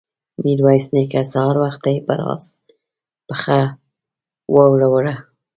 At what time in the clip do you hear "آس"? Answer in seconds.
2.33-2.45